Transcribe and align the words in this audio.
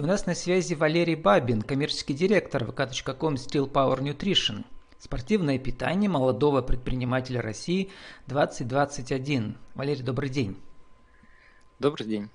И 0.00 0.02
у 0.02 0.06
нас 0.06 0.24
на 0.24 0.34
связи 0.34 0.72
Валерий 0.72 1.14
Бабин, 1.14 1.60
коммерческий 1.60 2.14
директор 2.14 2.64
vk.com 2.64 3.34
Steel 3.34 3.70
Power 3.70 4.00
Nutrition. 4.00 4.64
Спортивное 4.98 5.58
питание 5.58 6.08
молодого 6.08 6.62
предпринимателя 6.62 7.42
России 7.42 7.90
2021. 8.26 9.58
Валерий, 9.74 10.02
добрый 10.02 10.30
день. 10.30 10.56
Добрый 11.78 12.06
день. 12.06 12.30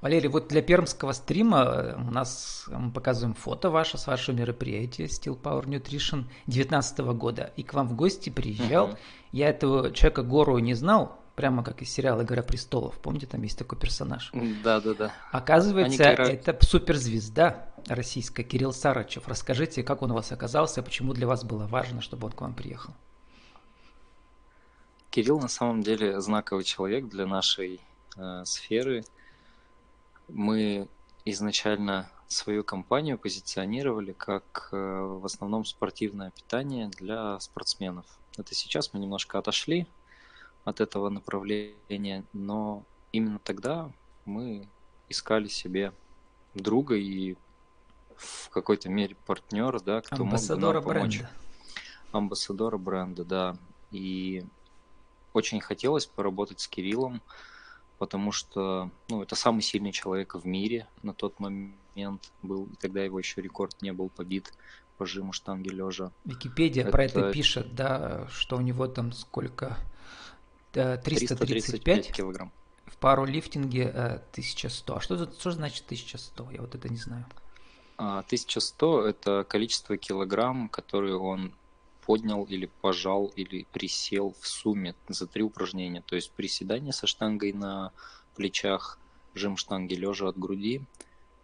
Валерий, 0.00 0.28
вот 0.28 0.46
для 0.46 0.62
пермского 0.62 1.10
стрима 1.10 1.64
э, 1.64 1.96
у 1.96 2.12
нас 2.12 2.66
мы 2.68 2.92
показываем 2.92 3.34
фото 3.34 3.68
ваше 3.70 3.98
с 3.98 4.06
вашего 4.06 4.36
мероприятия 4.36 5.06
Steel 5.06 5.36
Power 5.36 5.64
Nutrition 5.64 6.26
2019 6.46 6.98
года. 7.00 7.52
И 7.56 7.64
к 7.64 7.74
вам 7.74 7.88
в 7.88 7.96
гости 7.96 8.30
приезжал. 8.30 8.90
Uh-huh. 8.90 8.98
Я 9.32 9.48
этого 9.48 9.90
человека 9.90 10.22
Гору 10.22 10.56
не 10.58 10.74
знал, 10.74 11.18
прямо 11.36 11.62
как 11.62 11.82
из 11.82 11.90
сериала 11.90 12.22
«Игра 12.22 12.42
престолов». 12.42 12.98
Помните, 12.98 13.26
там 13.26 13.42
есть 13.42 13.58
такой 13.58 13.78
персонаж? 13.78 14.32
Да, 14.64 14.80
да, 14.80 14.94
да. 14.94 15.12
Оказывается, 15.30 16.02
это 16.02 16.58
суперзвезда 16.64 17.68
российская 17.86 18.42
Кирилл 18.42 18.72
Сарычев. 18.72 19.28
Расскажите, 19.28 19.82
как 19.82 20.02
он 20.02 20.10
у 20.10 20.14
вас 20.14 20.32
оказался, 20.32 20.82
почему 20.82 21.12
для 21.12 21.26
вас 21.26 21.44
было 21.44 21.66
важно, 21.66 22.00
чтобы 22.00 22.26
он 22.26 22.32
к 22.32 22.40
вам 22.40 22.54
приехал? 22.54 22.94
Кирилл 25.10 25.38
на 25.38 25.48
самом 25.48 25.82
деле 25.82 26.20
знаковый 26.20 26.64
человек 26.64 27.06
для 27.08 27.26
нашей 27.26 27.80
э, 28.16 28.44
сферы. 28.44 29.04
Мы 30.28 30.88
изначально 31.24 32.10
свою 32.28 32.64
компанию 32.64 33.18
позиционировали 33.18 34.12
как 34.12 34.70
э, 34.72 34.76
в 34.76 35.24
основном 35.24 35.64
спортивное 35.64 36.30
питание 36.30 36.88
для 36.88 37.38
спортсменов. 37.40 38.06
Это 38.36 38.54
сейчас 38.54 38.92
мы 38.92 39.00
немножко 39.00 39.38
отошли 39.38 39.86
от 40.66 40.80
этого 40.80 41.08
направления, 41.08 42.24
но 42.32 42.82
именно 43.12 43.38
тогда 43.38 43.88
мы 44.24 44.68
искали 45.08 45.46
себе 45.46 45.92
друга 46.54 46.96
и 46.96 47.36
в 48.16 48.50
какой-то 48.50 48.88
мере 48.88 49.16
партнера, 49.26 49.78
да, 49.78 50.00
кто 50.00 50.24
Амбассадора 50.24 50.78
мог 50.78 50.84
бы 50.84 50.94
нам 50.94 51.02
помочь. 51.02 51.18
бренда. 51.18 51.30
Амбассадора 52.12 52.78
бренда, 52.78 53.24
да. 53.24 53.56
И 53.92 54.44
очень 55.32 55.60
хотелось 55.60 56.06
поработать 56.06 56.58
с 56.58 56.66
Кириллом, 56.66 57.22
потому 57.98 58.32
что 58.32 58.90
ну, 59.08 59.22
это 59.22 59.36
самый 59.36 59.62
сильный 59.62 59.92
человек 59.92 60.34
в 60.34 60.44
мире 60.44 60.88
на 61.04 61.14
тот 61.14 61.38
момент 61.38 62.32
был, 62.42 62.64
и 62.72 62.74
тогда 62.74 63.04
его 63.04 63.20
еще 63.20 63.40
рекорд 63.40 63.80
не 63.82 63.92
был 63.92 64.08
побит 64.08 64.52
по 64.98 65.06
жиму 65.06 65.32
штанги 65.32 65.68
лежа. 65.68 66.10
Википедия 66.24 66.82
это... 66.82 66.90
про 66.90 67.04
это 67.04 67.32
пишет, 67.32 67.76
да, 67.76 68.26
что 68.30 68.56
у 68.56 68.60
него 68.62 68.88
там 68.88 69.12
сколько 69.12 69.78
335, 70.76 71.38
335 71.38 72.12
килограмм. 72.12 72.52
В 72.86 72.96
пару 72.98 73.24
лифтинге 73.24 73.88
1100. 73.88 74.92
Э, 74.92 74.96
а 74.96 75.00
что, 75.00 75.32
что 75.32 75.50
значит 75.50 75.84
1100? 75.86 76.50
Я 76.52 76.60
вот 76.60 76.74
это 76.74 76.88
не 76.88 76.96
знаю. 76.96 77.24
1100 77.96 78.98
а,– 78.98 79.08
это 79.10 79.44
количество 79.48 79.96
килограмм, 79.96 80.68
которые 80.68 81.16
он 81.16 81.52
поднял 82.06 82.44
или 82.44 82.66
пожал 82.80 83.26
или 83.34 83.66
присел 83.72 84.34
в 84.40 84.46
сумме 84.46 84.94
за 85.08 85.26
три 85.26 85.42
упражнения. 85.42 86.02
То 86.02 86.14
есть 86.14 86.30
приседание 86.30 86.92
со 86.92 87.06
штангой 87.06 87.52
на 87.52 87.92
плечах, 88.36 88.98
жим 89.34 89.56
штанги 89.56 89.94
лежа 89.94 90.28
от 90.28 90.38
груди 90.38 90.82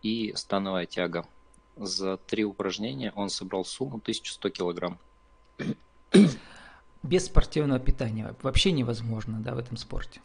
и 0.03 0.33
становая 0.37 0.87
тяга. 0.87 1.27
За 1.77 2.17
три 2.17 2.45
упражнения 2.45 3.13
он 3.17 3.31
собрал 3.31 3.65
сумму 3.65 3.97
1100 3.97 4.51
килограмм 4.51 4.99
без 7.03 7.27
спортивного 7.27 7.81
питания 7.81 8.35
вообще 8.43 8.73
невозможно, 8.73 9.41
да, 9.41 9.55
в 9.55 9.59
этом 9.59 9.77
спорте? 9.77 10.21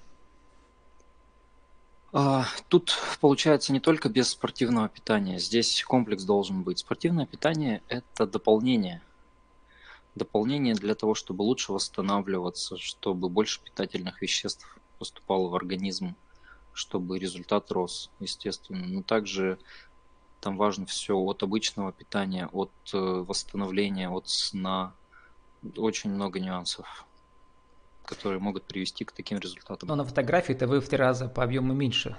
А, 2.14 2.46
тут 2.70 2.98
получается 3.20 3.74
не 3.74 3.80
только 3.80 4.10
без 4.10 4.30
спортивного 4.30 4.88
питания, 4.90 5.40
здесь 5.40 5.84
комплекс 5.84 6.24
должен 6.24 6.64
быть. 6.64 6.80
Спортивное 6.80 7.26
питание– 7.26 7.82
это 7.88 8.26
дополнение. 8.26 9.02
Дополнение 10.16 10.74
для 10.74 10.96
того, 10.96 11.14
чтобы 11.14 11.44
лучше 11.44 11.74
восстанавливаться, 11.74 12.78
чтобы 12.78 13.30
больше 13.30 13.62
питательных 13.62 14.22
веществ 14.22 14.80
поступало 14.98 15.50
в 15.50 15.56
организм, 15.56 16.16
чтобы 16.74 17.20
результат 17.20 17.72
рос, 17.72 18.10
естественно. 18.20 18.86
Но 18.88 19.04
также 19.04 19.60
там 20.40 20.58
важно 20.58 20.86
все 20.86 21.16
от 21.18 21.44
обычного 21.44 21.92
питания, 21.92 22.48
от 22.52 22.72
э, 22.94 22.98
восстановления, 22.98 24.10
от 24.10 24.30
сна, 24.30 24.94
очень 25.76 26.12
много 26.12 26.40
нюансов, 26.40 27.06
которые 28.06 28.40
могут 28.40 28.64
привести 28.66 29.06
к 29.06 29.12
таким 29.12 29.38
результатам. 29.40 29.90
Но 29.90 29.96
на 29.96 30.06
фотографии-то 30.06 30.68
вы 30.68 30.80
в 30.80 30.88
три 30.88 30.98
раза 30.98 31.28
по 31.28 31.44
объему 31.44 31.74
меньше 31.74 32.16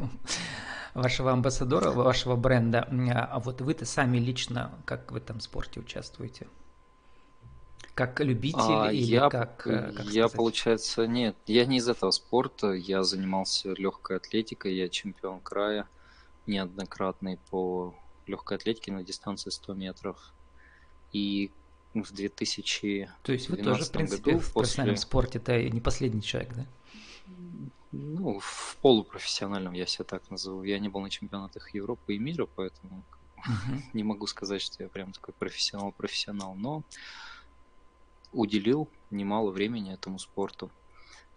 вашего 0.94 1.32
амбассадора, 1.32 1.90
вашего 1.90 2.36
бренда. 2.36 2.88
А 3.30 3.38
вот 3.38 3.60
вы-то 3.60 3.84
сами 3.84 4.18
лично 4.18 4.72
как 4.84 5.12
в 5.12 5.16
этом 5.16 5.40
спорте 5.40 5.80
участвуете? 5.80 6.48
Как 7.94 8.20
любитель 8.20 8.60
а, 8.60 8.92
или 8.92 9.04
я, 9.04 9.30
как, 9.30 9.66
э, 9.66 9.92
как 9.92 10.04
Я, 10.04 10.24
сказать? 10.24 10.32
получается, 10.32 11.06
нет, 11.06 11.34
я 11.46 11.64
не 11.64 11.78
из 11.78 11.88
этого 11.88 12.10
спорта. 12.10 12.72
Я 12.72 13.02
занимался 13.02 13.72
легкой 13.72 14.18
атлетикой, 14.18 14.74
я 14.74 14.90
чемпион 14.90 15.40
края 15.40 15.88
неоднократный 16.46 17.38
по 17.50 17.94
легкой 18.26 18.58
атлетике 18.58 18.92
на 18.92 19.02
дистанции 19.02 19.48
100 19.48 19.74
метров. 19.74 20.18
И 21.12 21.50
в 22.02 22.12
2000 22.12 23.10
То 23.22 23.32
есть 23.32 23.48
вы 23.48 23.56
тоже, 23.56 23.84
в 23.84 23.90
принципе, 23.90 24.32
году, 24.32 24.38
в 24.38 24.52
после... 24.52 24.60
профессиональном 24.60 24.96
спорте 24.96 25.38
это 25.38 25.62
не 25.62 25.80
последний 25.80 26.22
человек, 26.22 26.54
да? 26.54 26.66
Ну, 27.92 28.38
в 28.40 28.76
полупрофессиональном 28.82 29.72
я 29.72 29.86
себя 29.86 30.04
так 30.04 30.30
назову. 30.30 30.62
Я 30.64 30.78
не 30.78 30.88
был 30.88 31.00
на 31.00 31.10
чемпионатах 31.10 31.72
Европы 31.74 32.14
и 32.14 32.18
мира, 32.18 32.46
поэтому 32.46 33.02
uh-huh. 33.38 33.80
не 33.94 34.02
могу 34.02 34.26
сказать, 34.26 34.60
что 34.60 34.82
я 34.82 34.88
прям 34.88 35.12
такой 35.12 35.34
профессионал-профессионал, 35.34 36.54
но 36.54 36.82
уделил 38.32 38.88
немало 39.10 39.50
времени 39.50 39.94
этому 39.94 40.18
спорту. 40.18 40.70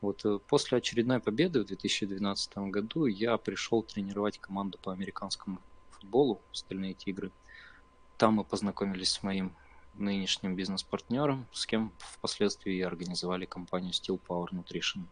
Вот 0.01 0.25
э, 0.25 0.39
после 0.47 0.77
очередной 0.77 1.19
победы 1.19 1.61
в 1.61 1.65
2012 1.65 2.57
году 2.57 3.05
я 3.05 3.37
пришел 3.37 3.83
тренировать 3.83 4.39
команду 4.39 4.77
по 4.81 4.91
американскому 4.91 5.59
футболу 5.91 6.41
«Стальные 6.51 6.93
тигры». 6.93 7.31
Там 8.17 8.35
мы 8.35 8.43
познакомились 8.43 9.11
с 9.11 9.23
моим 9.23 9.53
нынешним 9.99 10.55
бизнес-партнером, 10.55 11.45
с 11.51 11.65
кем 11.65 11.91
впоследствии 11.99 12.75
и 12.75 12.81
организовали 12.81 13.45
компанию 13.45 13.91
Steel 13.91 14.19
Power 14.27 14.47
Nutrition. 14.51 15.03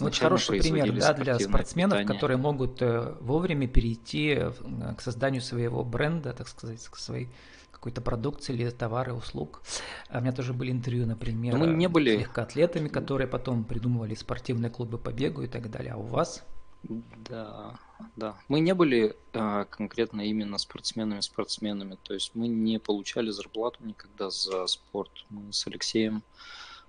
вот 0.00 0.16
хороший 0.16 0.60
пример 0.60 0.92
да, 0.92 1.14
для 1.14 1.38
спортсменов, 1.38 1.98
питание. 1.98 2.14
которые 2.14 2.36
могут 2.36 2.82
э, 2.82 3.14
вовремя 3.20 3.66
перейти 3.66 4.34
э, 4.36 4.52
к 4.96 5.00
созданию 5.00 5.42
своего 5.42 5.84
бренда, 5.84 6.32
так 6.32 6.48
сказать, 6.48 6.84
к 6.86 6.96
своей 6.96 7.28
какой-то 7.70 8.00
продукции 8.00 8.54
или 8.54 8.70
товары, 8.70 9.12
услуг. 9.12 9.62
А 10.08 10.18
у 10.18 10.20
меня 10.20 10.32
тоже 10.32 10.52
были 10.52 10.72
интервью, 10.72 11.06
например, 11.06 11.56
мы 11.56 11.66
не 11.66 11.88
были... 11.88 12.16
с 12.16 12.20
легкоатлетами, 12.20 12.88
которые 12.88 13.28
потом 13.28 13.64
придумывали 13.64 14.14
спортивные 14.14 14.70
клубы 14.70 14.98
по 14.98 15.10
бегу 15.12 15.42
и 15.42 15.46
так 15.46 15.70
далее. 15.70 15.92
А 15.92 15.96
у 15.96 16.02
вас? 16.02 16.44
Да, 16.88 17.78
да. 18.16 18.36
Мы 18.48 18.60
не 18.60 18.74
были 18.74 19.16
а, 19.32 19.64
конкретно 19.64 20.20
именно 20.20 20.58
спортсменами-спортсменами, 20.58 21.98
то 22.02 22.14
есть 22.14 22.32
мы 22.34 22.48
не 22.48 22.78
получали 22.78 23.30
зарплату 23.30 23.78
никогда 23.84 24.30
за 24.30 24.66
спорт. 24.66 25.10
Мы 25.30 25.52
с 25.52 25.66
Алексеем 25.66 26.22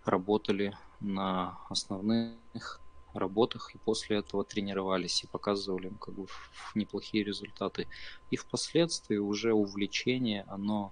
работали 0.06 0.78
на 1.00 1.57
основных 1.69 2.80
работах 3.13 3.74
и 3.74 3.78
после 3.80 4.18
этого 4.18 4.44
тренировались 4.44 5.24
и 5.24 5.28
показывали 5.28 5.91
как 6.00 6.13
бы 6.13 6.28
неплохие 6.75 7.24
результаты. 7.24 7.88
И 8.30 8.36
впоследствии 8.36 9.18
уже 9.18 9.53
увлечение, 9.53 10.46
оно 10.47 10.91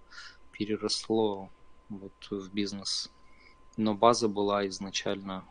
переросло 0.52 1.50
вот 1.90 2.14
в 2.30 2.52
бизнес. 2.52 3.12
Но 3.78 3.94
база 3.94 4.28
была 4.28 4.68
изначально 4.68 5.44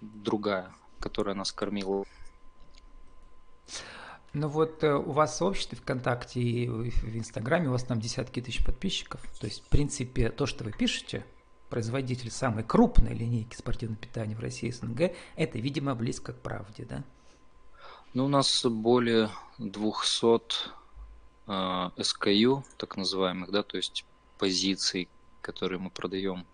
другая, 0.00 0.74
которая 0.98 1.34
нас 1.34 1.52
кормила 1.52 2.04
ну 4.32 4.48
вот 4.48 4.82
э, 4.82 4.94
у 4.94 5.12
вас 5.12 5.36
сообщество 5.36 5.76
ВКонтакте 5.76 6.40
и 6.40 6.68
в 6.68 7.16
Инстаграме, 7.16 7.68
у 7.68 7.72
вас 7.72 7.84
там 7.84 8.00
десятки 8.00 8.40
тысяч 8.40 8.64
подписчиков. 8.64 9.20
То 9.38 9.46
есть, 9.46 9.64
в 9.64 9.68
принципе, 9.68 10.30
то, 10.30 10.46
что 10.46 10.64
вы 10.64 10.72
пишете, 10.72 11.26
производитель 11.68 12.30
самой 12.30 12.64
крупной 12.64 13.14
линейки 13.14 13.56
спортивного 13.56 14.00
питания 14.00 14.34
в 14.34 14.40
России 14.40 14.68
и 14.68 14.72
СНГ, 14.72 15.12
это, 15.36 15.58
видимо, 15.58 15.94
близко 15.94 16.32
к 16.32 16.40
правде, 16.40 16.84
да? 16.84 17.04
Ну, 18.14 18.26
у 18.26 18.28
нас 18.28 18.64
более 18.64 19.30
200 19.58 20.70
э, 21.46 21.90
SKU, 21.96 22.62
так 22.76 22.96
называемых, 22.96 23.50
да, 23.50 23.62
то 23.62 23.76
есть 23.76 24.04
позиций, 24.38 25.08
которые 25.40 25.78
мы 25.78 25.90
продаем. 25.90 26.46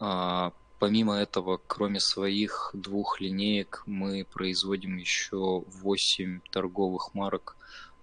Э, 0.00 0.50
Помимо 0.78 1.14
этого, 1.14 1.60
кроме 1.66 2.00
своих 2.00 2.70
двух 2.72 3.20
линеек, 3.20 3.82
мы 3.86 4.24
производим 4.24 4.96
еще 4.96 5.64
8 5.66 6.40
торговых 6.50 7.14
марок 7.14 7.56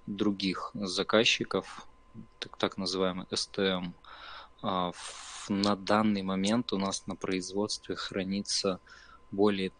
других 0.07 0.71
заказчиков, 0.73 1.87
так, 2.39 2.57
так 2.57 2.77
называемый 2.77 3.25
STM. 3.29 3.93
А, 4.61 4.91
на 5.49 5.75
данный 5.75 6.21
момент 6.21 6.73
у 6.73 6.77
нас 6.77 7.07
на 7.07 7.15
производстве 7.15 7.95
хранится 7.95 8.79
более 9.31 9.71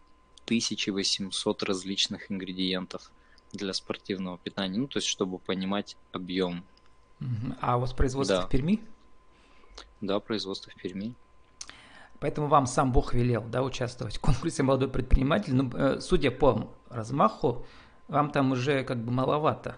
1800 0.44 1.62
различных 1.62 2.30
ингредиентов. 2.30 3.10
для 3.52 3.74
спортивного 3.74 4.38
питания, 4.38 4.78
ну, 4.78 4.86
то 4.86 4.96
есть, 4.96 5.06
чтобы 5.08 5.38
понимать 5.38 5.98
объем. 6.12 6.64
А 7.60 7.76
у 7.76 7.80
вас 7.80 7.92
производство 7.92 8.38
да. 8.38 8.46
в 8.46 8.48
Перми? 8.48 8.80
Да, 10.00 10.20
производство 10.20 10.70
в 10.70 10.74
Перми. 10.74 11.14
Поэтому 12.22 12.46
вам 12.46 12.66
сам 12.66 12.92
Бог 12.92 13.14
велел, 13.14 13.42
да, 13.42 13.64
участвовать 13.64 14.18
в 14.18 14.20
конкурсе 14.20 14.62
«Молодой 14.62 14.88
предприниматель». 14.88 15.56
Ну, 15.56 15.68
э, 15.74 15.98
судя 16.00 16.30
по 16.30 16.72
размаху, 16.88 17.66
вам 18.06 18.30
там 18.30 18.52
уже 18.52 18.84
как 18.84 18.98
бы 18.98 19.10
маловато. 19.10 19.74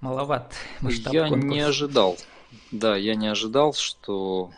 Маловат 0.00 0.54
масштаб 0.80 1.12
Я 1.12 1.28
конкурса. 1.28 1.46
не 1.46 1.60
ожидал. 1.60 2.16
Да, 2.72 2.96
я 2.96 3.14
не 3.14 3.28
ожидал, 3.28 3.74
что 3.74 4.50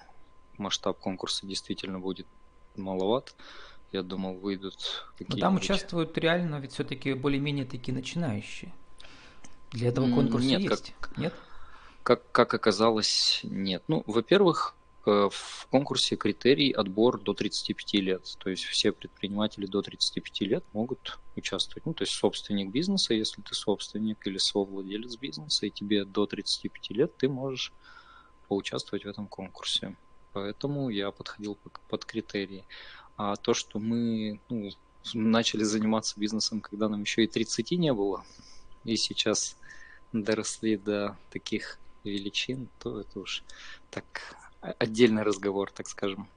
масштаб 0.59 1.01
конкурса 1.01 1.45
действительно 1.45 1.99
будет 1.99 2.29
маловат. 2.77 3.35
Я 3.91 4.05
думал, 4.05 4.35
выйдут 4.35 5.05
какие-то. 5.19 5.41
там 5.41 5.57
участвуют 5.57 6.17
реально, 6.17 6.61
ведь 6.61 6.71
все-таки 6.71 7.15
более-менее 7.15 7.65
такие 7.65 7.93
начинающие. 7.93 8.73
Для 9.73 9.89
этого 9.89 10.09
конкурса 10.09 10.47
нет, 10.47 10.61
есть, 10.61 10.95
как, 11.01 11.19
нет? 11.19 11.35
Как, 12.05 12.31
как 12.31 12.55
оказалось, 12.55 13.41
нет. 13.43 13.83
Ну, 13.89 14.05
во-первых, 14.07 14.77
в 15.05 15.67
конкурсе 15.71 16.17
критерий 16.17 16.71
отбор 16.73 17.21
до 17.21 17.35
35 17.35 17.95
лет. 17.95 18.37
То 18.39 18.51
есть 18.51 18.65
все 18.65 18.93
предприниматели 18.93 19.67
до 19.67 19.83
35 19.83 20.41
лет 20.43 20.65
могут 20.73 21.19
участвовать. 21.37 21.87
Ну, 21.87 21.95
то 21.95 22.03
есть 22.03 22.13
собственник 22.13 22.71
бизнеса, 22.71 23.15
если 23.15 23.43
ты 23.43 23.55
собственник 23.55 24.27
или 24.27 24.39
совладелец 24.39 25.17
бизнеса, 25.17 25.67
и 25.67 25.71
тебе 25.71 26.05
до 26.05 26.27
35 26.27 26.91
лет, 26.91 27.17
ты 27.17 27.29
можешь 27.29 27.73
поучаствовать 28.49 29.05
в 29.05 29.09
этом 29.09 29.27
конкурсе. 29.27 29.97
Поэтому 30.33 30.89
я 30.89 31.11
подходил 31.11 31.59
под 31.89 32.05
критерии. 32.05 32.65
А 33.17 33.37
то, 33.37 33.55
что 33.55 33.79
мы 33.79 34.41
ну, 34.49 34.71
начали 35.15 35.65
заниматься 35.65 36.19
бизнесом, 36.19 36.61
когда 36.61 36.89
нам 36.89 37.03
еще 37.03 37.25
и 37.25 37.29
30 37.29 37.73
не 37.73 37.93
было, 37.93 38.25
и 38.85 38.97
сейчас 38.97 39.57
доросли 40.13 40.77
до 40.77 41.17
таких 41.31 41.79
величин, 42.05 42.69
то 42.79 43.01
это 43.01 43.21
уж 43.21 43.43
так 43.91 44.37
отдельный 44.63 45.23
разговор, 45.23 45.71
так 45.71 45.89
скажем. 45.89 46.29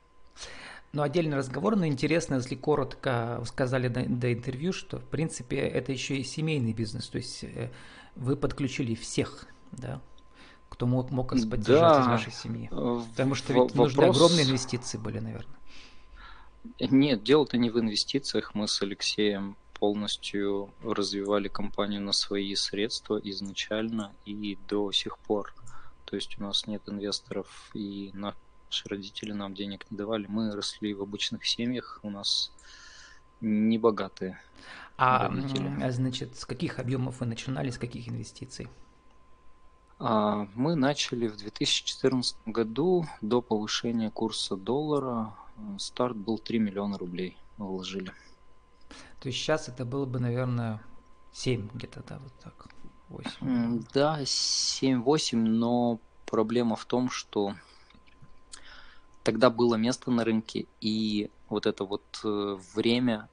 Ну, 0.92 1.01
отдельный 1.01 1.36
разговор, 1.36 1.75
но 1.75 1.86
интересно, 1.86 2.36
если 2.36 2.56
коротко 2.56 3.42
сказали 3.45 3.89
до, 3.89 4.06
до 4.06 4.31
интервью, 4.31 4.72
что, 4.72 5.00
в 5.00 5.04
принципе, 5.04 5.57
это 5.57 5.92
еще 5.92 6.16
и 6.16 6.24
семейный 6.24 6.74
бизнес, 6.74 7.10
то 7.10 7.18
есть 7.18 7.44
э, 7.44 7.69
вы 8.16 8.38
подключили 8.38 8.95
всех, 8.95 9.45
да, 9.74 10.01
кто 10.69 10.86
мог, 10.86 11.12
мог 11.12 11.33
вас 11.33 11.45
поддержать 11.45 11.98
да, 11.98 12.01
из 12.01 12.07
вашей 12.07 12.31
семьи. 12.31 12.69
Потому 12.69 13.36
что 13.36 13.54
ведь 13.54 13.63
вопрос... 13.63 13.94
нужны 13.94 14.06
огромные 14.06 14.45
инвестиции 14.45 14.98
были, 14.98 15.19
наверное. 15.19 15.56
Нет, 16.80 17.24
дело-то 17.24 17.57
не 17.57 17.69
в 17.69 17.80
инвестициях. 17.80 18.56
Мы 18.56 18.68
с 18.68 18.81
Алексеем 18.81 19.57
полностью 19.74 20.74
развивали 20.81 21.48
компанию 21.48 22.01
на 22.01 22.13
свои 22.13 22.56
средства 22.56 23.19
изначально 23.24 24.13
и 24.25 24.57
до 24.68 24.92
сих 24.92 25.18
пор. 25.19 25.54
То 26.06 26.16
есть 26.16 26.40
у 26.40 26.44
нас 26.44 26.68
нет 26.68 26.81
инвесторов, 26.88 27.69
и 27.74 28.12
наши 28.13 28.38
родители 28.86 29.31
нам 29.31 29.54
денег 29.54 29.90
не 29.90 29.98
давали. 29.98 30.25
Мы 30.28 30.56
росли 30.56 30.94
в 30.94 31.02
обычных 31.02 31.46
семьях, 31.46 32.00
у 32.04 32.10
нас 32.10 32.52
не 33.42 33.78
богатые 33.78 34.40
а, 34.98 35.28
родители. 35.28 35.90
Значит, 35.90 36.38
с 36.38 36.46
каких 36.46 36.80
объемов 36.80 37.19
вы 37.19 37.25
начинали, 37.25 37.69
с 37.69 37.78
каких 37.78 38.07
инвестиций? 38.07 38.69
А, 40.00 40.48
мы 40.56 40.75
начали 40.75 41.28
в 41.28 41.38
2014 41.38 42.38
году 42.46 43.06
до 43.22 43.42
повышения 43.42 44.12
курса 44.12 44.56
доллара. 44.56 45.36
Старт 45.78 46.16
был 46.16 46.38
3 46.38 46.60
миллиона 46.60 46.98
рублей 46.98 47.38
мы 47.57 47.68
вложили. 47.68 48.12
То 49.19 49.28
есть 49.28 49.40
сейчас 49.40 49.69
это 49.69 49.86
было 49.86 50.06
бы, 50.06 50.19
наверное, 50.19 50.81
7 51.34 51.69
где-то, 51.74 52.04
да, 52.07 52.19
вот 52.19 52.34
так, 52.44 52.68
8. 53.10 53.84
Да, 53.94 54.22
7-8, 54.22 55.36
но 55.36 56.00
проблема 56.25 56.75
в 56.75 56.86
том, 56.86 57.10
что 57.10 57.56
тогда 59.24 59.50
было 59.50 59.75
место 59.75 60.12
на 60.12 60.24
рынке, 60.24 60.66
и 60.81 61.30
вот 61.50 61.66
это 61.66 61.84
вот 61.84 62.04
э, 62.24 62.57
время 62.74 63.30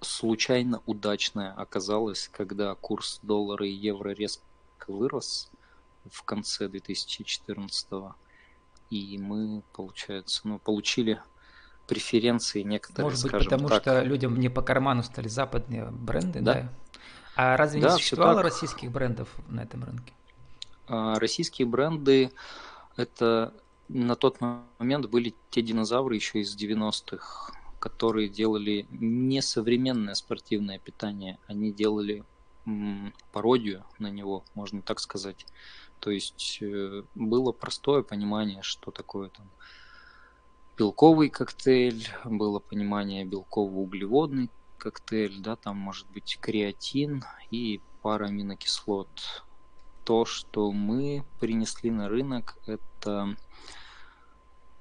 случайно 0.00 0.82
удачное 0.86 1.52
оказалось, 1.52 2.28
когда 2.28 2.74
курс 2.74 3.20
доллара 3.22 3.66
и 3.66 3.72
евро 3.72 4.10
резко 4.10 4.42
вырос 4.88 5.50
в 6.10 6.22
конце 6.22 6.68
2014 6.68 7.88
и 8.90 9.18
мы, 9.18 9.62
получается, 9.72 10.42
ну, 10.44 10.58
получили 10.58 11.20
преференции 11.86 12.62
некоторые, 12.62 13.10
Может 13.10 13.22
быть, 13.22 13.32
потому 13.32 13.68
так. 13.68 13.82
что 13.82 14.02
людям 14.02 14.38
не 14.38 14.48
по 14.48 14.62
карману 14.62 15.02
стали 15.02 15.28
западные 15.28 15.86
бренды, 15.86 16.40
да? 16.40 16.54
да? 16.54 16.72
А 17.36 17.56
разве 17.56 17.82
да, 17.82 17.88
не 17.88 17.92
существовало 17.94 18.42
российских 18.42 18.90
брендов 18.90 19.28
на 19.48 19.60
этом 19.60 19.84
рынке? 19.84 20.12
А, 20.88 21.18
российские 21.18 21.68
бренды 21.68 22.32
это 22.96 23.52
на 23.88 24.16
тот 24.16 24.38
момент 24.40 25.06
были 25.06 25.34
те 25.50 25.62
динозавры 25.62 26.14
еще 26.16 26.40
из 26.40 26.56
90-х, 26.56 27.52
которые 27.78 28.28
делали 28.28 28.86
не 28.90 29.42
современное 29.42 30.14
спортивное 30.14 30.78
питание, 30.78 31.38
они 31.46 31.72
делали 31.72 32.24
пародию 33.32 33.84
на 33.98 34.10
него, 34.10 34.44
можно 34.54 34.82
так 34.82 34.98
сказать. 34.98 35.46
То 36.00 36.10
есть 36.10 36.58
э, 36.60 37.04
было 37.14 37.52
простое 37.52 38.02
понимание, 38.02 38.62
что 38.62 38.90
такое 38.90 39.28
там 39.28 39.48
белковый 40.76 41.30
коктейль, 41.30 42.08
было 42.24 42.58
понимание 42.58 43.24
белково-углеводный 43.24 44.50
коктейль, 44.76 45.40
да, 45.40 45.56
там 45.56 45.76
может 45.76 46.08
быть 46.10 46.38
креатин 46.40 47.24
и 47.50 47.80
пара 48.02 48.26
аминокислот. 48.26 49.44
То, 50.04 50.24
что 50.24 50.70
мы 50.70 51.24
принесли 51.40 51.90
на 51.90 52.08
рынок, 52.08 52.56
это 52.66 53.36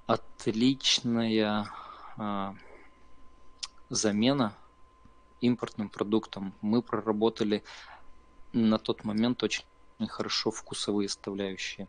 отличная 0.05 1.67
а, 2.17 2.55
замена 3.89 4.55
импортным 5.41 5.89
продуктам. 5.89 6.53
Мы 6.61 6.81
проработали 6.81 7.63
на 8.53 8.77
тот 8.77 9.03
момент 9.03 9.43
очень 9.43 9.65
хорошо 10.07 10.51
вкусовые 10.51 11.09
составляющие. 11.09 11.87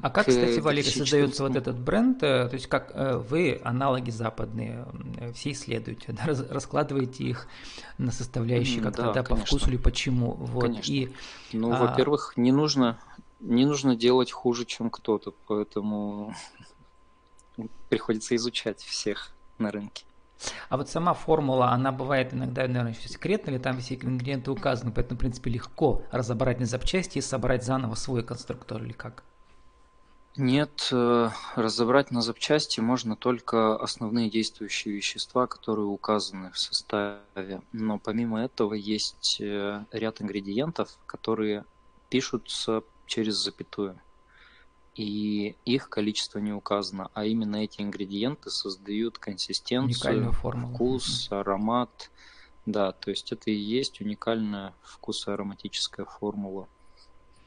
А 0.00 0.10
как, 0.10 0.26
кстати, 0.26 0.60
Валерий, 0.60 0.90
создается 0.90 1.42
вот 1.42 1.56
этот 1.56 1.78
бренд? 1.78 2.22
Э, 2.22 2.48
то 2.48 2.54
есть 2.54 2.68
как 2.68 2.92
э, 2.94 3.16
вы 3.16 3.60
аналоги 3.64 4.10
западные 4.10 4.86
все 5.34 5.50
исследуете, 5.52 6.12
да, 6.12 6.24
раскладываете 6.50 7.24
их 7.24 7.48
на 7.98 8.12
составляющие 8.12 8.80
как-то 8.80 9.02
да, 9.02 9.12
да, 9.12 9.22
по 9.24 9.36
вкусу 9.36 9.68
или 9.70 9.76
почему? 9.76 10.34
Вот. 10.34 10.62
Конечно. 10.62 10.92
И, 10.92 11.12
ну, 11.52 11.72
а... 11.72 11.86
во-первых, 11.86 12.34
не 12.36 12.52
нужно, 12.52 12.98
не 13.40 13.66
нужно 13.66 13.96
делать 13.96 14.30
хуже, 14.30 14.64
чем 14.64 14.90
кто-то, 14.90 15.34
поэтому 15.46 16.34
приходится 17.88 18.36
изучать 18.36 18.80
всех 18.80 19.32
на 19.58 19.72
рынке. 19.72 20.04
А 20.68 20.76
вот 20.76 20.88
сама 20.88 21.14
формула, 21.14 21.70
она 21.70 21.90
бывает 21.90 22.32
иногда, 22.32 22.62
наверное, 22.62 22.94
еще 22.94 23.08
секретна, 23.08 23.50
или 23.50 23.58
там 23.58 23.80
все 23.80 23.96
ингредиенты 23.96 24.52
указаны, 24.52 24.92
поэтому, 24.92 25.16
в 25.16 25.20
принципе, 25.20 25.50
легко 25.50 26.02
разобрать 26.12 26.60
на 26.60 26.66
запчасти 26.66 27.18
и 27.18 27.22
собрать 27.22 27.64
заново 27.64 27.96
свой 27.96 28.22
конструктор 28.22 28.82
или 28.82 28.92
как? 28.92 29.24
Нет, 30.36 30.88
э, 30.92 31.30
разобрать 31.56 32.10
на 32.10 32.22
запчасти 32.22 32.80
можно 32.80 33.16
только 33.16 33.76
основные 33.76 34.30
действующие 34.30 34.94
вещества, 34.94 35.46
которые 35.46 35.86
указаны 35.86 36.52
в 36.52 36.58
составе. 36.58 37.62
Но 37.72 37.98
помимо 37.98 38.40
этого 38.42 38.74
есть 38.74 39.40
э, 39.40 39.84
ряд 39.90 40.22
ингредиентов, 40.22 40.96
которые 41.06 41.64
пишутся 42.08 42.82
через 43.06 43.34
запятую. 43.34 43.98
И 44.94 45.54
их 45.64 45.88
количество 45.88 46.38
не 46.40 46.52
указано, 46.52 47.10
а 47.14 47.24
именно 47.24 47.56
эти 47.56 47.80
ингредиенты 47.80 48.50
создают 48.50 49.18
консистенцию, 49.18 50.32
вкус, 50.32 51.28
аромат. 51.30 52.10
Да, 52.66 52.92
то 52.92 53.10
есть 53.10 53.32
это 53.32 53.50
и 53.50 53.54
есть 53.54 54.00
уникальная 54.00 54.74
вкусоароматическая 54.82 56.04
формула. 56.04 56.68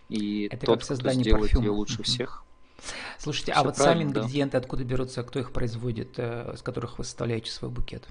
И 0.07 0.47
это 0.51 0.65
тот, 0.65 0.83
кто 0.83 0.95
сделает 0.95 1.41
парфюма. 1.41 1.65
ее 1.65 1.71
лучше 1.71 2.03
всех, 2.03 2.43
Слушайте, 3.17 3.51
Все 3.51 3.61
а 3.61 3.63
вот 3.63 3.77
сами 3.77 4.03
ингредиенты 4.03 4.53
да. 4.53 4.57
откуда 4.59 4.83
берутся, 4.83 5.23
кто 5.23 5.39
их 5.39 5.51
производит, 5.51 6.17
э, 6.17 6.55
с 6.57 6.61
которых 6.61 6.97
вы 6.97 7.03
составляете 7.03 7.51
свой 7.51 7.69
букет? 7.69 8.07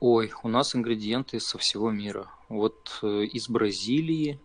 Ой, 0.00 0.32
у 0.42 0.48
нас 0.48 0.74
ингредиенты 0.74 1.38
со 1.38 1.58
всего 1.58 1.90
мира. 1.90 2.26
Вот 2.48 2.98
э, 3.02 3.24
из 3.24 3.48
Бразилии 3.48 4.40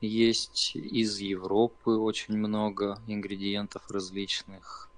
есть, 0.00 0.74
из 0.74 1.18
Европы 1.18 1.90
очень 1.90 2.36
много 2.36 2.98
ингредиентов 3.06 3.88
различных. 3.90 4.88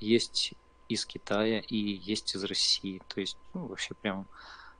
Есть 0.00 0.54
из 0.88 1.06
Китая 1.06 1.60
и 1.60 1.76
есть 1.76 2.34
из 2.34 2.44
России. 2.44 3.00
То 3.08 3.20
есть 3.20 3.38
ну, 3.54 3.66
вообще 3.66 3.94
прям 3.94 4.26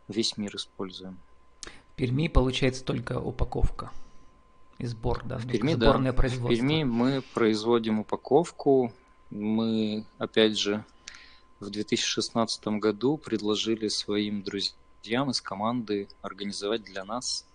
весь 0.08 0.36
мир 0.36 0.54
используем. 0.56 1.18
В 1.62 1.96
Перми 1.96 2.28
получается 2.28 2.84
только 2.84 3.18
упаковка 3.18 3.90
и 4.78 4.86
сбор, 4.86 5.22
да, 5.24 5.38
в 5.38 5.46
Перми, 5.46 5.74
сборное 5.74 6.12
да. 6.12 6.16
производство. 6.16 6.48
В 6.48 6.56
Перми 6.56 6.84
мы 6.84 7.22
производим 7.34 8.00
упаковку. 8.00 8.92
Мы, 9.30 10.04
опять 10.18 10.58
же, 10.58 10.84
в 11.60 11.70
2016 11.70 12.66
году 12.78 13.16
предложили 13.16 13.88
своим 13.88 14.42
друзьям 14.42 15.30
из 15.30 15.40
команды 15.40 16.08
организовать 16.22 16.84
для 16.84 17.04
нас 17.04 17.46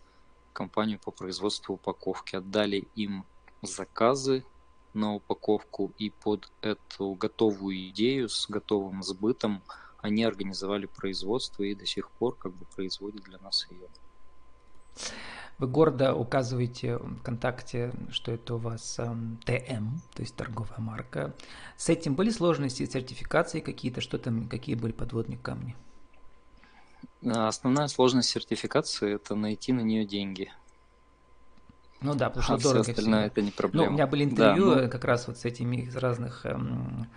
компанию 0.54 1.00
по 1.00 1.12
производству 1.12 1.76
упаковки, 1.76 2.36
отдали 2.36 2.88
им 2.96 3.26
заказы 3.62 4.44
на 4.94 5.16
упаковку, 5.16 5.92
и 5.98 6.10
под 6.10 6.52
эту 6.62 7.14
готовую 7.14 7.90
идею 7.90 8.30
с 8.30 8.50
готовым 8.50 9.04
сбытом 9.04 9.62
они 10.02 10.24
организовали 10.24 10.86
производство 10.86 11.64
и 11.64 11.76
до 11.76 11.86
сих 11.86 12.10
пор 12.12 12.36
как 12.36 12.54
бы 12.54 12.66
производят 12.76 13.24
для 13.24 13.38
нас 13.40 13.68
ее. 13.70 13.88
Вы 15.60 15.68
гордо 15.68 16.16
указываете 16.16 16.98
в 16.98 17.18
ВКонтакте, 17.18 17.92
что 18.12 18.32
это 18.32 18.56
у 18.56 18.58
вас 18.58 18.98
эм, 18.98 19.40
ТМ, 19.46 19.98
то 20.16 20.22
есть 20.22 20.34
торговая 20.36 20.80
марка. 20.80 21.34
С 21.76 21.90
этим 21.90 22.16
были 22.16 22.30
сложности 22.30 22.86
сертификации 22.86 23.60
какие-то, 23.60 24.00
что 24.00 24.18
там, 24.18 24.48
какие 24.48 24.76
были 24.76 24.94
подводные 24.94 25.38
камни? 25.38 25.76
Основная 27.26 27.88
сложность 27.88 28.30
сертификации– 28.30 29.14
это 29.16 29.36
найти 29.36 29.74
на 29.74 29.82
нее 29.82 30.06
деньги. 30.06 30.50
Ну 32.02 32.16
да, 32.16 32.30
потому 32.30 32.44
что 32.44 32.54
а 32.54 32.58
дорого. 32.58 32.84
Все 32.84 32.92
остальное 32.94 33.20
всего. 33.20 33.28
это 33.28 33.42
не 33.42 33.52
проблема. 33.52 33.86
Ну, 33.86 33.92
у 33.92 33.94
меня 33.94 34.08
были 34.08 34.24
интервью 34.24 34.76
да, 34.76 34.82
ну... 34.84 34.90
как 34.90 35.04
раз 35.04 35.28
вот 35.28 35.38
с 35.38 35.44
этими 35.44 35.78
из 35.78 35.96
разных 35.98 36.46
эм, 36.46 37.10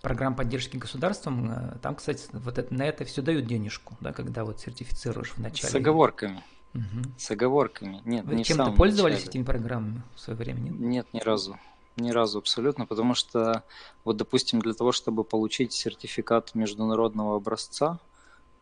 программ 0.00 0.34
поддержки 0.34 0.78
государством. 0.78 1.50
Э, 1.50 1.78
там, 1.82 1.96
кстати, 1.96 2.26
вот 2.32 2.56
это, 2.58 2.72
на 2.72 2.86
это 2.86 3.04
все 3.04 3.20
дают 3.20 3.44
денежку, 3.46 3.98
да, 4.00 4.14
когда 4.14 4.44
вот 4.44 4.60
сертифицируешь 4.60 5.32
в 5.32 5.38
начале. 5.38 5.70
С 5.70 5.74
оговорками. 5.74 6.42
Угу. 6.74 7.12
С 7.16 7.30
оговорками. 7.30 8.02
Нет, 8.04 8.24
Вы 8.24 8.34
не 8.34 8.44
чем-то 8.44 8.72
пользовались 8.72 9.16
начале. 9.16 9.30
этими 9.30 9.42
программами 9.44 10.02
в 10.14 10.20
свое 10.20 10.36
время? 10.36 10.60
Нет? 10.60 10.74
нет, 10.80 11.06
ни 11.12 11.20
разу. 11.20 11.58
Ни 11.96 12.10
разу 12.10 12.38
абсолютно, 12.38 12.86
потому 12.86 13.14
что, 13.14 13.62
вот, 14.04 14.16
допустим, 14.16 14.58
для 14.58 14.72
того, 14.72 14.90
чтобы 14.90 15.22
получить 15.22 15.72
сертификат 15.72 16.56
международного 16.56 17.36
образца, 17.36 18.00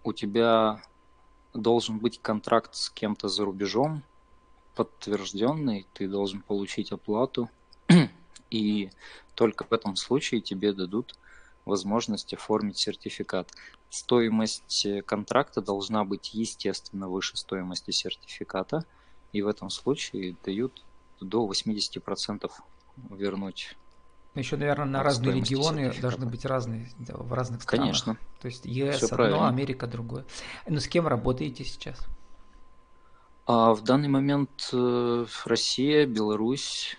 у 0.04 0.12
тебя 0.12 0.82
должен 1.54 1.98
быть 1.98 2.20
контракт 2.20 2.74
с 2.74 2.90
кем-то 2.90 3.28
за 3.28 3.46
рубежом, 3.46 4.02
подтвержденный, 4.74 5.86
ты 5.94 6.08
должен 6.08 6.42
получить 6.42 6.92
оплату, 6.92 7.48
и 8.50 8.90
только 9.34 9.64
в 9.64 9.72
этом 9.72 9.96
случае 9.96 10.42
тебе 10.42 10.74
дадут 10.74 11.14
возможность 11.64 12.34
оформить 12.34 12.78
сертификат. 12.78 13.50
Стоимость 13.90 14.86
э, 14.86 15.02
контракта 15.02 15.60
должна 15.60 16.04
быть, 16.04 16.34
естественно, 16.34 17.08
выше 17.08 17.36
стоимости 17.36 17.90
сертификата, 17.90 18.84
и 19.32 19.42
в 19.42 19.48
этом 19.48 19.70
случае 19.70 20.36
дают 20.44 20.84
до 21.20 21.48
80% 21.48 22.50
вернуть. 23.10 23.76
Еще, 24.34 24.56
наверное, 24.56 24.86
на 24.86 25.02
разные 25.02 25.34
регионы 25.34 25.92
должны 26.00 26.26
быть 26.26 26.44
разные 26.46 26.88
в 26.98 27.32
разных 27.34 27.62
странах. 27.62 27.84
Конечно. 27.84 28.16
То 28.40 28.46
есть 28.46 28.64
ЕС 28.64 28.96
Все 28.96 29.06
одно, 29.06 29.16
правильно. 29.16 29.48
Америка 29.48 29.86
другое. 29.86 30.24
Но 30.66 30.80
с 30.80 30.88
кем 30.88 31.06
работаете 31.06 31.64
сейчас? 31.64 31.98
А 33.44 33.74
в 33.74 33.82
данный 33.82 34.08
момент 34.08 34.70
э, 34.72 35.26
Россия, 35.44 36.06
Беларусь, 36.06 36.96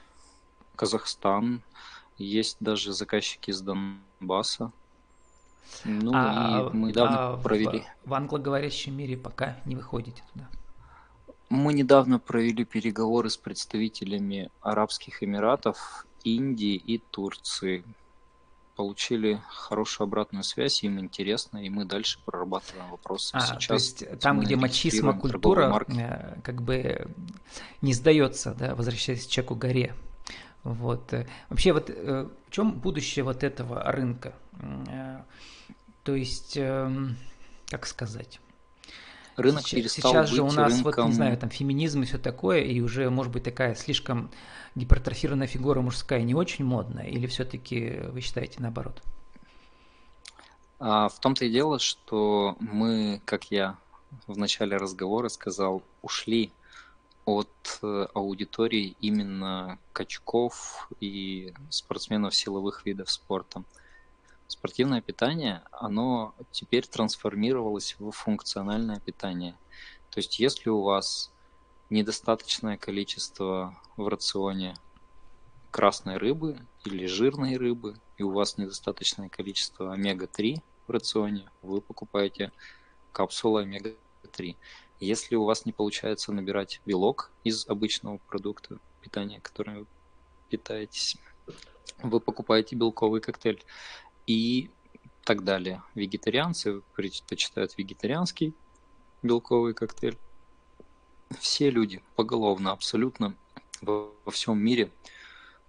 Казахстан, 0.75 1.63
есть 2.17 2.57
даже 2.59 2.93
заказчики 2.93 3.49
из 3.49 3.61
Донбасса. 3.61 4.71
Ну 5.85 6.11
а, 6.13 6.69
и 6.71 6.75
мы 6.75 6.89
недавно 6.89 7.33
а 7.33 7.37
провели. 7.37 7.83
В, 8.03 8.09
в 8.09 8.13
англоговорящем 8.13 8.95
мире 8.95 9.17
пока 9.17 9.57
не 9.65 9.75
выходите 9.75 10.23
туда. 10.33 10.47
Мы 11.49 11.73
недавно 11.73 12.19
провели 12.19 12.65
переговоры 12.65 13.29
с 13.29 13.37
представителями 13.37 14.49
Арабских 14.61 15.23
Эмиратов, 15.23 16.05
Индии 16.23 16.75
и 16.75 16.97
Турции. 16.97 17.83
Получили 18.75 19.39
хорошую 19.49 20.05
обратную 20.05 20.43
связь, 20.43 20.83
им 20.83 20.99
интересно, 20.99 21.63
и 21.63 21.69
мы 21.69 21.85
дальше 21.85 22.19
прорабатываем 22.25 22.89
вопросы. 22.89 23.35
А, 23.35 23.41
Сейчас 23.41 23.67
то 23.67 23.73
есть 23.75 24.19
там, 24.19 24.39
где 24.39 24.55
мачисма 24.55 25.13
культура 25.13 25.85
э, 25.89 26.39
как 26.41 26.63
бы 26.63 27.07
не 27.81 27.93
сдается, 27.93 28.55
да, 28.55 28.73
возвращаясь 28.73 29.27
к 29.27 29.29
Чеку 29.29 29.53
горе, 29.53 29.93
вот. 30.63 31.13
Э, 31.13 31.27
вообще, 31.49 31.73
вот 31.73 31.89
э, 31.89 32.27
в 32.47 32.51
чем 32.51 32.71
будущее 32.71 33.23
вот 33.23 33.43
этого 33.43 33.83
рынка? 33.91 34.33
Э, 34.87 35.21
то 36.03 36.15
есть, 36.15 36.57
эм, 36.57 37.17
как 37.69 37.85
сказать? 37.85 38.39
Рынок 39.35 39.61
сейчас, 39.61 39.79
перестал 39.79 40.11
сейчас 40.11 40.29
быть 40.29 40.35
же 40.35 40.43
у 40.43 40.51
нас, 40.51 40.73
рынком... 40.73 40.83
вот, 40.83 41.07
не 41.07 41.13
знаю, 41.13 41.37
там 41.37 41.49
феминизм 41.49 42.03
и 42.03 42.05
все 42.05 42.17
такое, 42.17 42.61
и 42.61 42.79
уже, 42.81 43.09
может 43.09 43.33
быть, 43.33 43.43
такая 43.43 43.73
слишком 43.75 44.29
гипертрофированная 44.75 45.47
фигура 45.47 45.81
мужская 45.81 46.21
не 46.21 46.35
очень 46.35 46.65
модная, 46.65 47.07
или 47.07 47.25
все-таки 47.27 48.01
вы 48.11 48.21
считаете 48.21 48.59
наоборот? 48.59 49.01
А, 50.79 51.09
в 51.09 51.19
том-то 51.19 51.45
и 51.45 51.51
дело, 51.51 51.79
что 51.79 52.55
мы, 52.59 53.21
как 53.25 53.45
я 53.45 53.77
в 54.27 54.37
начале 54.37 54.77
разговора 54.77 55.29
сказал, 55.29 55.81
ушли 56.01 56.51
от 57.25 57.79
э, 57.81 58.07
аудитории 58.13 58.95
именно 58.99 59.79
качков 59.93 60.89
и 60.99 61.53
спортсменов 61.69 62.35
силовых 62.35 62.85
видов 62.85 63.09
спорта. 63.09 63.63
Спортивное 64.47 65.01
питание, 65.01 65.63
оно 65.71 66.35
теперь 66.51 66.85
трансформировалось 66.85 67.95
в 67.97 68.11
функциональное 68.11 68.99
питание. 68.99 69.55
То 70.09 70.19
есть 70.19 70.39
если 70.39 70.69
у 70.69 70.81
вас 70.81 71.31
недостаточное 71.89 72.77
количество 72.77 73.77
в 73.97 74.07
рационе 74.07 74.75
красной 75.71 76.17
рыбы 76.17 76.59
или 76.85 77.07
жирной 77.07 77.57
рыбы, 77.57 77.95
и 78.17 78.23
у 78.23 78.31
вас 78.31 78.57
недостаточное 78.57 79.29
количество 79.29 79.93
омега-3 79.93 80.61
в 80.87 80.91
рационе, 80.91 81.49
вы 81.61 81.81
покупаете 81.81 82.51
капсулы 83.11 83.61
омега-3. 83.61 84.55
Если 84.99 85.35
у 85.35 85.43
вас 85.43 85.65
не 85.65 85.71
получается 85.71 86.31
набирать 86.31 86.81
белок 86.85 87.31
из 87.43 87.67
обычного 87.67 88.17
продукта 88.17 88.77
питания, 89.01 89.39
которым 89.41 89.79
вы 89.79 89.85
питаетесь, 90.49 91.17
вы 92.01 92.19
покупаете 92.19 92.75
белковый 92.75 93.21
коктейль 93.21 93.63
и 94.27 94.69
так 95.23 95.43
далее. 95.43 95.83
Вегетарианцы 95.95 96.81
предпочитают 96.95 97.77
вегетарианский 97.77 98.53
белковый 99.21 99.73
коктейль. 99.73 100.17
Все 101.39 101.69
люди 101.69 102.01
поголовно 102.15 102.71
абсолютно 102.71 103.35
во 103.81 104.11
всем 104.31 104.59
мире 104.59 104.91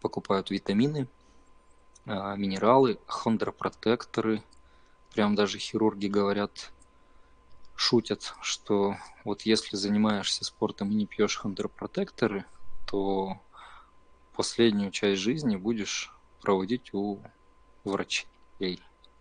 покупают 0.00 0.50
витамины, 0.50 1.08
а, 2.06 2.36
минералы, 2.36 2.98
хондропротекторы. 3.06 4.42
Прям 5.14 5.34
даже 5.34 5.58
хирурги 5.58 6.08
говорят, 6.08 6.72
шутят, 7.76 8.34
что 8.40 8.96
вот 9.24 9.42
если 9.42 9.76
занимаешься 9.76 10.44
спортом 10.44 10.90
и 10.90 10.94
не 10.94 11.06
пьешь 11.06 11.36
хондропротекторы, 11.36 12.44
то 12.86 13.38
последнюю 14.36 14.90
часть 14.90 15.20
жизни 15.20 15.56
будешь 15.56 16.12
проводить 16.40 16.92
у 16.92 17.18
врачей. 17.84 18.26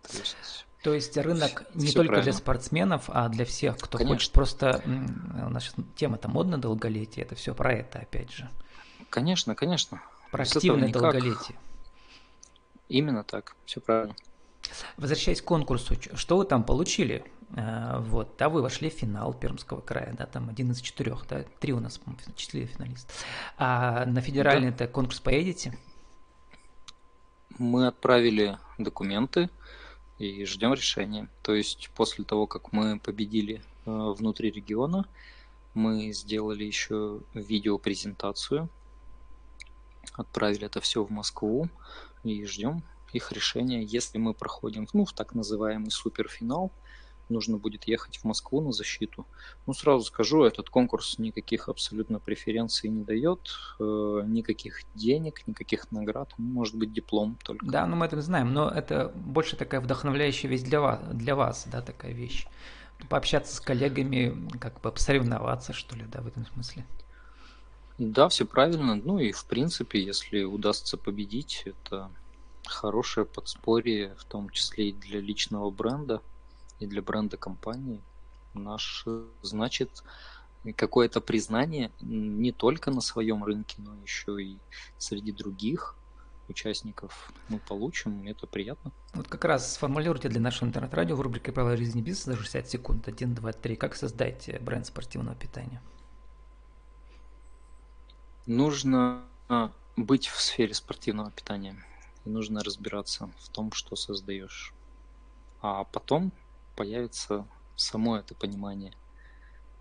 То 0.02 0.18
есть, 0.18 0.66
то 0.82 0.94
есть 0.94 1.16
рынок 1.16 1.64
не 1.74 1.92
только 1.92 2.08
правильно. 2.08 2.22
для 2.22 2.32
спортсменов, 2.32 3.04
а 3.08 3.28
для 3.28 3.44
всех, 3.44 3.78
кто 3.78 3.98
Конечно. 3.98 4.16
хочет 4.16 4.32
просто... 4.32 4.82
У 4.84 5.48
нас 5.48 5.74
тема-то 5.96 6.28
модно 6.28 6.58
долголетие, 6.58 7.24
это 7.24 7.34
все 7.34 7.54
про 7.54 7.72
это 7.72 8.00
опять 8.00 8.30
же. 8.30 8.50
Конечно, 9.08 9.54
конечно. 9.54 10.02
Про 10.30 10.42
активное 10.42 10.90
долголетие. 10.90 11.56
Именно 12.88 13.24
так, 13.24 13.56
все 13.64 13.80
правильно. 13.80 14.14
Возвращаясь 14.96 15.40
к 15.40 15.44
конкурсу, 15.44 15.96
что 16.14 16.36
вы 16.36 16.44
там 16.44 16.64
получили? 16.64 17.24
Э, 17.56 18.00
вот, 18.00 18.34
да, 18.38 18.48
вы 18.48 18.62
вошли 18.62 18.90
в 18.90 18.94
финал 18.94 19.32
Пермского 19.32 19.80
края, 19.80 20.14
да, 20.16 20.26
там 20.26 20.48
один 20.48 20.72
из 20.72 20.80
четырех, 20.80 21.26
да, 21.28 21.44
три 21.60 21.72
у 21.72 21.80
нас, 21.80 21.98
по-моему, 21.98 22.22
четыре 22.36 22.66
финалиста. 22.66 23.12
А 23.56 24.04
на 24.06 24.20
федеральный 24.20 24.72
да. 24.72 24.86
конкурс 24.86 25.20
поедете? 25.20 25.76
Мы 27.58 27.86
отправили 27.86 28.58
документы 28.78 29.48
и 30.18 30.44
ждем 30.44 30.74
решения. 30.74 31.28
То 31.42 31.54
есть 31.54 31.90
после 31.94 32.24
того, 32.24 32.46
как 32.46 32.72
мы 32.72 32.98
победили 32.98 33.62
э, 33.86 33.90
внутри 33.90 34.50
региона, 34.50 35.06
мы 35.74 36.12
сделали 36.12 36.64
еще 36.64 37.20
видеопрезентацию, 37.34 38.68
отправили 40.12 40.66
это 40.66 40.80
все 40.80 41.04
в 41.04 41.10
Москву 41.10 41.68
и 42.24 42.44
ждем 42.44 42.82
их 43.12 43.30
решения. 43.32 43.82
Если 43.82 44.18
мы 44.18 44.34
проходим 44.34 44.88
ну, 44.92 45.04
в 45.04 45.12
так 45.12 45.34
называемый 45.34 45.90
суперфинал, 45.90 46.72
нужно 47.34 47.58
будет 47.58 47.84
ехать 47.84 48.16
в 48.18 48.24
Москву 48.24 48.60
на 48.62 48.72
защиту. 48.72 49.26
Ну, 49.66 49.74
сразу 49.74 50.04
скажу, 50.04 50.44
этот 50.44 50.70
конкурс 50.70 51.18
никаких 51.18 51.68
абсолютно 51.68 52.18
преференций 52.18 52.88
не 52.88 53.02
дает, 53.02 53.40
э, 53.78 54.22
никаких 54.26 54.82
денег, 54.94 55.46
никаких 55.46 55.92
наград, 55.92 56.32
может 56.38 56.76
быть, 56.76 56.92
диплом 56.92 57.36
только. 57.44 57.66
Да, 57.66 57.86
ну 57.86 57.96
мы 57.96 58.06
это 58.06 58.20
знаем, 58.22 58.54
но 58.54 58.70
это 58.70 59.12
больше 59.14 59.56
такая 59.56 59.80
вдохновляющая 59.80 60.48
вещь 60.48 60.62
для 60.62 60.80
вас, 60.80 61.00
для 61.12 61.34
вас 61.34 61.66
да, 61.70 61.82
такая 61.82 62.12
вещь. 62.12 62.46
Пообщаться 63.08 63.54
с 63.54 63.60
коллегами, 63.60 64.48
как 64.58 64.80
бы 64.80 64.90
посоревноваться, 64.90 65.72
что 65.72 65.96
ли, 65.96 66.04
да, 66.10 66.22
в 66.22 66.26
этом 66.28 66.46
смысле. 66.46 66.86
Да, 67.98 68.28
все 68.28 68.44
правильно. 68.44 68.94
Ну 68.94 69.18
и 69.18 69.32
в 69.32 69.44
принципе, 69.44 70.02
если 70.02 70.44
удастся 70.44 70.96
победить, 70.96 71.62
это 71.66 72.10
хорошее 72.66 73.26
подспорье, 73.26 74.14
в 74.18 74.24
том 74.24 74.48
числе 74.50 74.88
и 74.88 74.92
для 74.92 75.20
личного 75.20 75.70
бренда 75.70 76.22
и 76.84 76.86
для 76.86 77.02
бренда 77.02 77.36
компании. 77.36 78.00
Наш, 78.54 79.04
значит, 79.42 80.04
какое-то 80.76 81.20
признание 81.20 81.90
не 82.00 82.52
только 82.52 82.90
на 82.90 83.00
своем 83.00 83.44
рынке, 83.44 83.76
но 83.78 83.94
еще 84.02 84.42
и 84.42 84.58
среди 84.98 85.32
других 85.32 85.96
участников 86.48 87.32
мы 87.48 87.58
получим, 87.58 88.26
это 88.26 88.46
приятно. 88.46 88.92
Вот 89.14 89.28
как 89.28 89.44
раз 89.44 89.74
сформулируйте 89.74 90.28
для 90.28 90.40
нашего 90.40 90.68
интернет-радио 90.68 91.16
в 91.16 91.20
рубрике 91.20 91.52
«Правила 91.52 91.76
жизни 91.76 92.02
бизнеса» 92.02 92.32
за 92.32 92.36
60 92.36 92.68
секунд, 92.68 93.08
1, 93.08 93.34
2, 93.34 93.52
3, 93.52 93.76
как 93.76 93.96
создать 93.96 94.62
бренд 94.62 94.86
спортивного 94.86 95.36
питания? 95.36 95.82
Нужно 98.46 99.24
а, 99.48 99.72
быть 99.96 100.26
в 100.26 100.40
сфере 100.40 100.74
спортивного 100.74 101.30
питания. 101.30 101.82
И 102.24 102.30
нужно 102.30 102.62
разбираться 102.62 103.30
в 103.38 103.48
том, 103.48 103.72
что 103.72 103.96
создаешь. 103.96 104.74
А 105.60 105.84
потом 105.84 106.32
появится 106.76 107.46
само 107.76 108.18
это 108.18 108.34
понимание. 108.34 108.92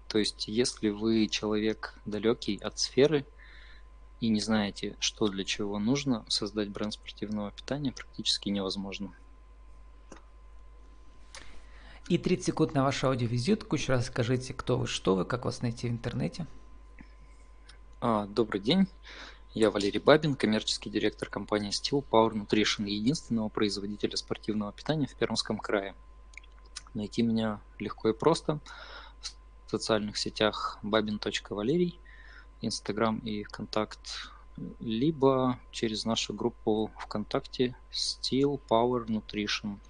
То 0.07 0.19
есть, 0.19 0.47
если 0.47 0.89
вы 0.89 1.27
человек 1.27 1.95
далекий 2.05 2.57
от 2.57 2.79
сферы 2.79 3.25
и 4.19 4.29
не 4.29 4.39
знаете, 4.39 4.95
что 4.99 5.27
для 5.27 5.43
чего 5.43 5.79
нужно, 5.79 6.25
создать 6.27 6.69
бренд 6.69 6.93
спортивного 6.93 7.51
питания 7.51 7.91
практически 7.91 8.49
невозможно. 8.49 9.13
И 12.09 12.17
30 12.17 12.45
секунд 12.45 12.73
на 12.73 12.83
вашу 12.83 13.07
аудиовизитку. 13.07 13.75
Еще 13.75 13.93
раз 13.93 14.07
скажите, 14.07 14.53
кто 14.53 14.77
вы, 14.77 14.87
что 14.87 15.15
вы, 15.15 15.25
как 15.25 15.45
вас 15.45 15.61
найти 15.61 15.87
в 15.87 15.91
интернете. 15.91 16.45
А, 18.01 18.27
добрый 18.27 18.59
день. 18.59 18.87
Я 19.53 19.71
Валерий 19.71 19.99
Бабин, 19.99 20.35
коммерческий 20.35 20.89
директор 20.89 21.29
компании 21.29 21.71
Steel 21.71 22.03
Power 22.03 22.33
Nutrition, 22.33 22.89
единственного 22.89 23.49
производителя 23.49 24.17
спортивного 24.17 24.73
питания 24.73 25.07
в 25.07 25.15
Пермском 25.15 25.59
крае. 25.59 25.95
Найти 26.93 27.21
меня 27.21 27.59
легко 27.79 28.09
и 28.09 28.13
просто 28.13 28.59
в 29.65 29.71
социальных 29.71 30.17
сетях 30.17 30.79
babin.валерий, 30.83 31.99
Инстаграм 32.61 33.17
и 33.19 33.43
ВКонтакт, 33.43 34.29
либо 34.79 35.59
через 35.71 36.05
нашу 36.05 36.33
группу 36.33 36.91
ВКонтакте 36.97 37.75
Steel 37.91 38.59
Power 38.69 39.05
Nutrition– 39.07 39.79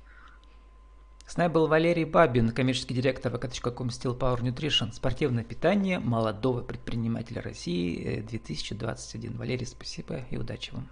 с 1.26 1.38
нами 1.38 1.52
был 1.52 1.68
Валерий 1.68 2.04
Бабин, 2.04 2.52
коммерческий 2.52 2.94
директор 2.94 3.34
vk.com 3.34 3.88
Steel 3.88 4.18
Power 4.18 4.42
Nutrition. 4.42 4.92
Спортивное 4.92 5.44
питание 5.44 6.00
молодого 6.00 6.62
предпринимателя 6.62 7.42
России 7.42 8.20
2021. 8.22 9.38
Валерий, 9.38 9.66
спасибо 9.66 10.26
и 10.30 10.38
удачи 10.38 10.72
вам. 10.74 10.90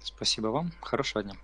Спасибо 0.00 0.48
вам. 0.48 0.70
Хорошего 0.80 1.24
дня. 1.24 1.34